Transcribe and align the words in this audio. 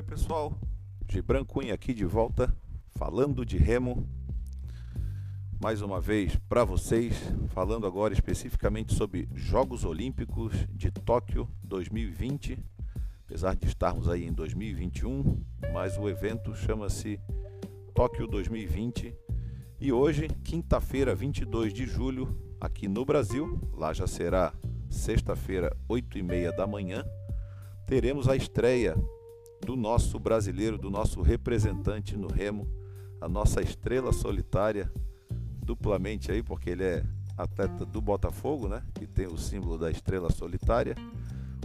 Oi 0.00 0.06
pessoal, 0.06 0.58
Gibran 1.06 1.44
Cunha 1.44 1.74
aqui 1.74 1.92
de 1.92 2.06
volta, 2.06 2.50
falando 2.94 3.44
de 3.44 3.58
remo. 3.58 4.08
Mais 5.62 5.82
uma 5.82 6.00
vez 6.00 6.34
para 6.48 6.64
vocês, 6.64 7.14
falando 7.48 7.86
agora 7.86 8.14
especificamente 8.14 8.94
sobre 8.94 9.28
Jogos 9.34 9.84
Olímpicos 9.84 10.54
de 10.70 10.90
Tóquio 10.90 11.46
2020. 11.62 12.58
Apesar 13.26 13.54
de 13.54 13.66
estarmos 13.66 14.08
aí 14.08 14.24
em 14.24 14.32
2021, 14.32 15.44
mas 15.70 15.98
o 15.98 16.08
evento 16.08 16.54
chama-se 16.56 17.20
Tóquio 17.94 18.26
2020. 18.26 19.14
E 19.78 19.92
hoje, 19.92 20.28
quinta-feira, 20.42 21.14
22 21.14 21.74
de 21.74 21.84
julho, 21.84 22.34
aqui 22.58 22.88
no 22.88 23.04
Brasil, 23.04 23.60
lá 23.74 23.92
já 23.92 24.06
será 24.06 24.54
sexta-feira, 24.88 25.76
8 25.86 26.16
e 26.16 26.22
meia 26.22 26.52
da 26.52 26.66
manhã, 26.66 27.04
teremos 27.86 28.30
a 28.30 28.34
estreia 28.34 28.96
do 29.70 29.76
nosso 29.76 30.18
brasileiro, 30.18 30.76
do 30.76 30.90
nosso 30.90 31.22
representante 31.22 32.16
no 32.16 32.26
remo, 32.26 32.66
a 33.20 33.28
nossa 33.28 33.62
estrela 33.62 34.12
solitária, 34.12 34.90
duplamente 35.62 36.32
aí, 36.32 36.42
porque 36.42 36.70
ele 36.70 36.82
é 36.82 37.04
atleta 37.38 37.86
do 37.86 38.00
Botafogo, 38.00 38.66
né? 38.66 38.82
Que 38.96 39.06
tem 39.06 39.28
o 39.28 39.38
símbolo 39.38 39.78
da 39.78 39.88
estrela 39.88 40.28
solitária. 40.28 40.96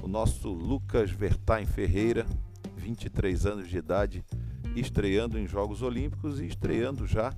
O 0.03 0.07
nosso 0.07 0.49
Lucas 0.49 1.09
Vertain 1.09 1.65
Ferreira, 1.65 2.27
23 2.77 3.47
anos 3.47 3.67
de 3.67 3.79
idade, 3.79 4.23
estreando 4.75 5.39
em 5.39 5.47
Jogos 5.47 5.81
Olímpicos 5.81 6.39
e 6.39 6.45
estreando 6.45 7.07
já 7.07 7.33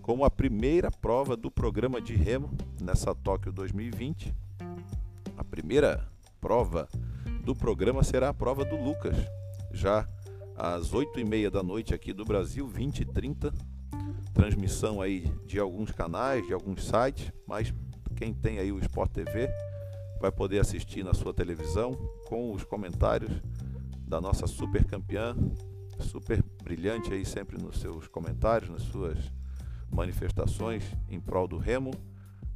como 0.00 0.24
a 0.24 0.30
primeira 0.30 0.90
prova 0.90 1.36
do 1.36 1.50
programa 1.50 2.00
de 2.00 2.14
remo 2.14 2.50
nessa 2.80 3.14
Tóquio 3.14 3.52
2020. 3.52 4.34
A 5.36 5.44
primeira 5.44 6.08
prova 6.40 6.88
do 7.44 7.54
programa 7.54 8.02
será 8.02 8.30
a 8.30 8.34
prova 8.34 8.64
do 8.64 8.82
Lucas, 8.82 9.14
já 9.80 10.06
às 10.54 10.92
8 10.92 11.18
e 11.18 11.24
meia 11.24 11.50
da 11.50 11.62
noite 11.62 11.94
aqui 11.94 12.12
do 12.12 12.22
Brasil, 12.22 12.68
20 12.68 13.00
e 13.00 13.04
30. 13.06 13.52
Transmissão 14.34 15.00
aí 15.00 15.32
de 15.46 15.58
alguns 15.58 15.90
canais, 15.90 16.46
de 16.46 16.52
alguns 16.52 16.84
sites, 16.84 17.32
mas 17.46 17.72
quem 18.14 18.34
tem 18.34 18.58
aí 18.58 18.70
o 18.70 18.78
Sport 18.78 19.10
TV 19.10 19.48
vai 20.20 20.30
poder 20.30 20.58
assistir 20.58 21.02
na 21.02 21.14
sua 21.14 21.32
televisão 21.32 21.94
com 22.28 22.52
os 22.52 22.62
comentários 22.62 23.30
da 24.06 24.20
nossa 24.20 24.46
super 24.46 24.84
campeã, 24.84 25.34
super 25.98 26.42
brilhante 26.62 27.12
aí 27.12 27.24
sempre 27.24 27.56
nos 27.56 27.80
seus 27.80 28.06
comentários, 28.06 28.68
nas 28.68 28.82
suas 28.82 29.16
manifestações 29.90 30.84
em 31.08 31.18
prol 31.18 31.48
do 31.48 31.56
remo. 31.56 31.90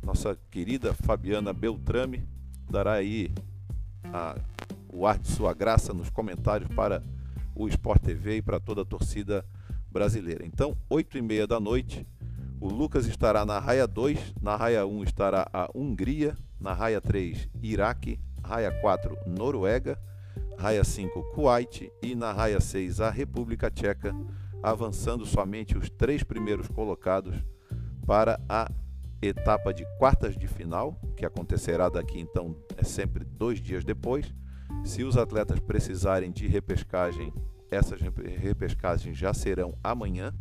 Nossa 0.02 0.38
querida 0.50 0.92
Fabiana 0.92 1.54
Beltrame 1.54 2.28
dará 2.70 2.92
aí 2.92 3.32
a 4.12 4.36
o 4.94 5.06
ar 5.06 5.18
de 5.18 5.28
sua 5.28 5.52
graça 5.52 5.92
nos 5.92 6.08
comentários 6.08 6.72
para 6.72 7.02
o 7.54 7.68
Sport 7.68 8.02
TV 8.02 8.36
e 8.36 8.42
para 8.42 8.60
toda 8.60 8.82
a 8.82 8.84
torcida 8.84 9.44
brasileira. 9.90 10.44
Então, 10.44 10.76
8 10.88 11.18
e 11.18 11.22
meia 11.22 11.46
da 11.46 11.60
noite, 11.60 12.06
o 12.60 12.68
Lucas 12.68 13.06
estará 13.06 13.44
na 13.44 13.58
raia 13.58 13.86
2, 13.86 14.34
na 14.40 14.56
raia 14.56 14.86
1 14.86 15.04
estará 15.04 15.48
a 15.52 15.68
Hungria, 15.74 16.36
na 16.60 16.72
raia 16.72 17.00
3, 17.00 17.48
Iraque, 17.62 18.18
raia 18.42 18.72
4, 18.80 19.16
Noruega, 19.26 19.98
raia 20.58 20.82
5, 20.82 21.22
Kuwait 21.34 21.90
e 22.02 22.14
na 22.14 22.32
raia 22.32 22.60
6, 22.60 23.00
a 23.00 23.10
República 23.10 23.70
Tcheca, 23.70 24.14
avançando 24.62 25.26
somente 25.26 25.76
os 25.76 25.90
três 25.90 26.22
primeiros 26.22 26.66
colocados 26.68 27.36
para 28.06 28.40
a 28.48 28.70
etapa 29.20 29.72
de 29.72 29.84
quartas 29.98 30.36
de 30.36 30.46
final, 30.46 30.98
que 31.16 31.24
acontecerá 31.24 31.88
daqui 31.88 32.18
então 32.18 32.56
é 32.76 32.84
sempre 32.84 33.24
dois 33.24 33.60
dias 33.60 33.84
depois 33.84 34.32
se 34.82 35.04
os 35.04 35.16
atletas 35.16 35.60
precisarem 35.60 36.30
de 36.30 36.46
repescagem, 36.46 37.32
essas 37.70 38.00
repescagens 38.00 39.16
já 39.16 39.32
serão 39.34 39.76
amanhã. 39.82 40.32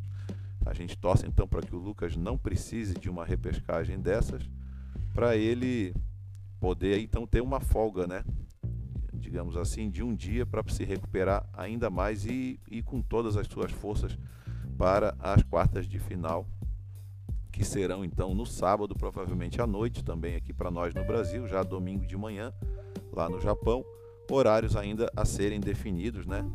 A 0.66 0.74
gente 0.74 0.98
torce 0.98 1.28
então 1.28 1.48
para 1.48 1.62
que 1.62 1.76
o 1.76 1.80
Lucas 1.80 2.16
não 2.16 2.38
precise 2.38 2.94
de 2.94 3.10
uma 3.10 3.26
repescagem 3.26 4.00
dessas, 4.00 4.50
para 5.14 5.36
ele 5.36 5.94
poder 6.60 7.00
então 7.00 7.28
ter 7.28 7.42
uma 7.42 7.60
folga, 7.60 8.08
né? 8.08 8.24
Digamos 9.14 9.58
assim, 9.58 9.90
de 9.90 10.04
um 10.04 10.16
dia 10.16 10.46
para 10.46 10.64
se 10.70 10.84
recuperar 10.84 11.48
ainda 11.54 11.90
mais 11.90 12.26
e 12.26 12.60
ir 12.70 12.84
com 12.84 13.02
todas 13.02 13.36
as 13.36 13.48
suas 13.48 13.72
forças 13.72 14.18
para 14.78 15.16
as 15.20 15.44
quartas 15.44 15.88
de 15.88 16.00
final, 16.00 16.48
que 17.52 17.64
serão 17.64 18.04
então 18.04 18.34
no 18.34 18.46
sábado, 18.46 18.96
provavelmente 18.96 19.62
à 19.62 19.68
noite, 19.68 20.04
também 20.04 20.36
aqui 20.36 20.54
para 20.54 20.72
nós 20.72 20.94
no 20.94 21.06
Brasil, 21.06 21.48
já 21.48 21.64
domingo 21.64 22.06
de 22.06 22.18
manhã, 22.18 22.54
lá 23.12 23.30
no 23.30 23.40
Japão 23.40 23.86
horários 24.30 24.76
ainda 24.76 25.12
a 25.16 25.26
serem 25.26 25.60
definidos, 25.60 26.26
né? 26.26 26.46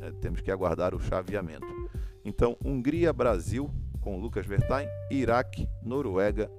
É, 0.00 0.10
temos 0.12 0.40
que 0.40 0.50
aguardar 0.50 0.94
o 0.94 1.00
chaveamento. 1.00 1.66
Então, 2.24 2.56
Hungria, 2.64 3.12
Brasil, 3.12 3.70
com 4.00 4.18
Lucas 4.18 4.46
Vertain, 4.46 4.86
Iraque, 5.10 5.68
Noruega, 5.82 6.50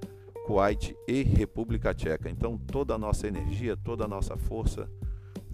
Kuwait 0.45 0.95
e 1.07 1.23
República 1.23 1.93
Tcheca. 1.93 2.29
Então, 2.29 2.57
toda 2.57 2.95
a 2.95 2.97
nossa 2.97 3.27
energia, 3.27 3.77
toda 3.77 4.05
a 4.05 4.07
nossa 4.07 4.35
força, 4.37 4.89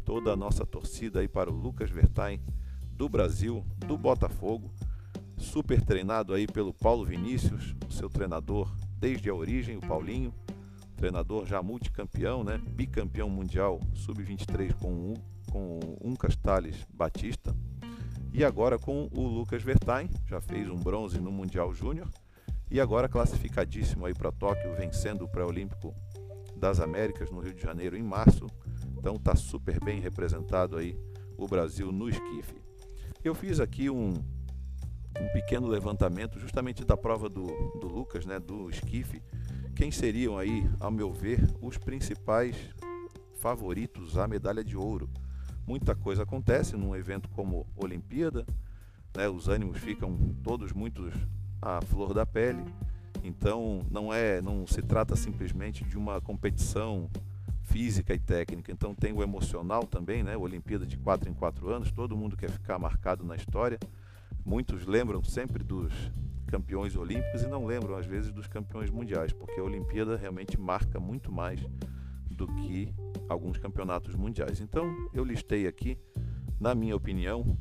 toda 0.03 0.33
a 0.33 0.35
nossa 0.35 0.65
torcida 0.65 1.19
aí 1.19 1.27
para 1.27 1.51
o 1.51 1.55
Lucas 1.55 1.89
Vertain 1.89 2.41
do 2.91 3.07
Brasil, 3.07 3.65
do 3.85 3.97
Botafogo, 3.97 4.71
super 5.37 5.81
treinado 5.81 6.33
aí 6.33 6.45
pelo 6.45 6.73
Paulo 6.73 7.05
Vinícius, 7.05 7.75
seu 7.89 8.09
treinador 8.09 8.69
desde 8.99 9.29
a 9.29 9.33
origem, 9.33 9.77
o 9.77 9.81
Paulinho 9.81 10.33
treinador 10.99 11.45
já 11.45 11.63
multicampeão, 11.63 12.43
né? 12.43 12.57
bicampeão 12.57 13.29
mundial 13.29 13.79
sub-23 13.93 14.73
com, 14.73 15.13
com 15.49 15.79
um 16.03 16.13
Castales 16.13 16.85
Batista 16.93 17.55
e 18.33 18.43
agora 18.43 18.77
com 18.77 19.07
o 19.13 19.25
Lucas 19.25 19.63
Vertain, 19.63 20.09
já 20.27 20.41
fez 20.41 20.69
um 20.69 20.75
bronze 20.75 21.17
no 21.17 21.31
Mundial 21.31 21.73
Júnior 21.73 22.09
e 22.69 22.81
agora 22.81 23.07
classificadíssimo 23.07 24.05
aí 24.05 24.13
para 24.13 24.29
Tóquio, 24.29 24.75
vencendo 24.75 25.23
o 25.23 25.29
pré-olímpico 25.29 25.95
das 26.57 26.81
Américas 26.81 27.31
no 27.31 27.39
Rio 27.39 27.53
de 27.53 27.61
Janeiro 27.61 27.95
em 27.95 28.03
março. 28.03 28.45
Então 28.97 29.17
tá 29.17 29.37
super 29.37 29.81
bem 29.81 30.01
representado 30.01 30.75
aí 30.75 30.99
o 31.37 31.47
Brasil 31.47 31.93
no 31.93 32.09
esquife. 32.09 32.55
Eu 33.23 33.33
fiz 33.33 33.61
aqui 33.61 33.89
um, 33.89 34.13
um 35.19 35.27
pequeno 35.33 35.67
levantamento 35.67 36.39
justamente 36.39 36.85
da 36.85 36.95
prova 36.95 37.27
do, 37.27 37.45
do 37.79 37.87
Lucas, 37.87 38.25
né, 38.25 38.39
do 38.39 38.69
esquife, 38.69 39.21
quem 39.75 39.91
seriam 39.91 40.37
aí, 40.37 40.69
ao 40.79 40.91
meu 40.91 41.13
ver, 41.13 41.39
os 41.61 41.77
principais 41.77 42.55
favoritos 43.39 44.17
à 44.17 44.27
medalha 44.27 44.63
de 44.63 44.75
ouro. 44.75 45.09
Muita 45.65 45.95
coisa 45.95 46.23
acontece 46.23 46.75
num 46.75 46.95
evento 46.95 47.29
como 47.29 47.65
Olimpíada, 47.75 48.45
né? 49.15 49.29
os 49.29 49.47
ânimos 49.47 49.77
ficam 49.77 50.35
todos 50.43 50.73
muito 50.73 51.11
à 51.61 51.81
flor 51.81 52.13
da 52.13 52.25
pele. 52.25 52.63
Então 53.23 53.85
não 53.89 54.13
é, 54.13 54.41
não 54.41 54.65
se 54.65 54.81
trata 54.81 55.15
simplesmente 55.15 55.83
de 55.83 55.97
uma 55.97 56.19
competição 56.19 57.09
física 57.63 58.13
e 58.13 58.19
técnica. 58.19 58.71
Então 58.71 58.95
tem 58.95 59.13
o 59.13 59.21
emocional 59.21 59.85
também, 59.85 60.23
né? 60.23 60.35
Olimpíada 60.35 60.85
de 60.85 60.97
4 60.97 61.29
em 61.29 61.33
4 61.33 61.69
anos, 61.69 61.91
todo 61.91 62.17
mundo 62.17 62.35
quer 62.35 62.49
ficar 62.49 62.79
marcado 62.79 63.23
na 63.23 63.35
história. 63.35 63.79
Muitos 64.45 64.85
lembram 64.85 65.23
sempre 65.23 65.63
dos 65.63 65.93
campeões 66.47 66.95
olímpicos 66.95 67.43
e 67.43 67.47
não 67.47 67.65
lembram 67.65 67.95
às 67.95 68.05
vezes 68.05 68.31
dos 68.31 68.47
campeões 68.47 68.89
mundiais, 68.89 69.31
porque 69.31 69.59
a 69.59 69.63
Olimpíada 69.63 70.17
realmente 70.17 70.59
marca 70.59 70.99
muito 70.99 71.31
mais 71.31 71.59
do 72.29 72.47
que 72.47 72.93
alguns 73.27 73.57
campeonatos 73.57 74.15
mundiais. 74.15 74.59
Então, 74.59 75.09
eu 75.13 75.23
listei 75.23 75.67
aqui, 75.67 75.97
na 76.59 76.73
minha 76.73 76.95
opinião, 76.95 77.57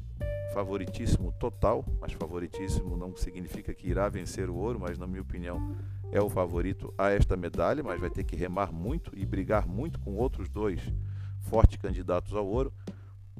favoritíssimo 0.55 1.33
total, 1.33 1.84
mas 2.00 2.12
favoritíssimo 2.12 2.97
não 2.97 3.15
significa 3.17 3.75
que 3.75 3.88
irá 3.88 4.09
vencer 4.09 4.49
o 4.49 4.55
ouro, 4.55 4.81
mas 4.81 4.99
na 4.99 5.06
minha 5.06 5.21
opinião 5.21 5.77
é 6.11 6.21
o 6.21 6.28
favorito 6.28 6.93
a 6.97 7.11
esta 7.11 7.37
medalha, 7.37 7.83
mas 7.83 8.00
vai 8.00 8.09
ter 8.11 8.25
que 8.25 8.34
remar 8.34 8.72
muito 8.72 9.12
e 9.15 9.27
brigar 9.27 9.67
muito 9.67 10.00
com 10.00 10.17
outros 10.17 10.49
dois 10.49 10.81
fortes 11.41 11.76
candidatos 11.76 12.32
ao 12.35 12.47
ouro. 12.47 12.73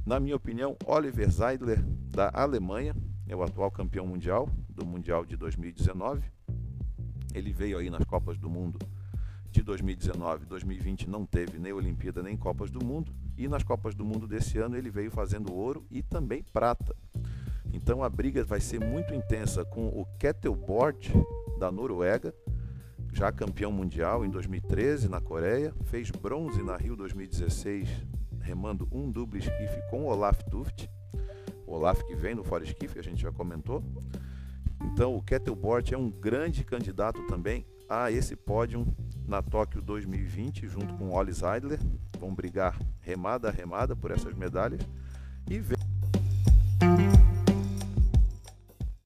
Na 0.05 0.21
minha 0.21 0.37
opinião, 0.37 0.77
Oliver 0.87 1.31
Zeidler 1.31 1.83
da 1.83 2.31
Alemanha, 2.33 2.95
é 3.29 3.37
o 3.37 3.43
atual 3.43 3.71
campeão 3.71 4.07
mundial 4.07 4.49
do 4.69 4.87
Mundial 4.87 5.25
de 5.25 5.37
2019. 5.37 6.23
Ele 7.35 7.53
veio 7.53 7.79
aí 7.79 7.91
nas 7.91 8.05
Copas 8.05 8.39
do 8.39 8.49
Mundo 8.49 8.79
de 9.51 9.63
2019, 9.63 10.47
2020 10.47 11.09
não 11.09 11.25
teve 11.25 11.59
nem 11.59 11.73
Olimpíada 11.73 12.23
nem 12.23 12.37
Copas 12.37 12.71
do 12.71 12.85
Mundo 12.85 13.13
e 13.37 13.49
nas 13.49 13.63
Copas 13.63 13.95
do 13.95 14.05
Mundo 14.05 14.27
desse 14.27 14.59
ano 14.59 14.77
ele 14.77 14.91
veio 14.91 15.11
fazendo 15.11 15.55
ouro 15.55 15.87
e 15.91 16.03
também 16.03 16.43
prata. 16.43 16.95
Então 17.73 18.03
a 18.03 18.09
briga 18.09 18.45
vai 18.45 18.61
ser 18.61 18.81
muito 18.81 19.15
intensa 19.15 19.65
com 19.65 19.89
o 19.89 20.07
Kettleboard 20.19 21.13
da 21.59 21.71
Noruega, 21.71 22.35
já 23.13 23.31
campeão 23.33 23.73
mundial 23.73 24.25
em 24.25 24.31
2013 24.31 25.09
na 25.09 25.21
Coreia, 25.21 25.75
fez 25.85 26.11
bronze 26.11 26.63
na 26.63 26.77
Rio 26.77 26.97
2016 26.97 27.89
remando 28.41 28.89
um 28.91 29.11
duplo 29.11 29.39
esquife 29.39 29.83
com 29.91 30.07
Olaf 30.07 30.43
Tuft 30.45 30.89
Olaf 31.73 32.03
que 32.05 32.15
vem 32.15 32.35
no 32.35 32.45
Foreskiff, 32.45 32.99
a 32.99 33.03
gente 33.03 33.23
já 33.23 33.33
comentou. 33.33 33.83
Então 34.83 35.17
o 35.17 35.23
Kettleboard 35.23 35.95
é 35.95 35.99
um 35.99 36.11
grande 36.11 36.65
candidato 36.65 37.27
também 37.27 37.67
a 37.89 38.11
esse 38.13 38.37
pódio 38.37 38.87
na 39.27 39.43
Tóquio 39.43 39.81
2020, 39.81 40.67
junto 40.69 40.95
com 40.95 41.09
o 41.09 41.13
Olli 41.13 41.33
Zeidler. 41.33 41.81
Vão 42.19 42.35
brigar 42.35 42.79
remada 43.01 43.49
a 43.49 43.53
remada 43.53 43.97
por 43.97 44.11
essas 44.11 44.35
medalhas. 44.35 44.81
E 45.49 45.59
ver 45.59 45.79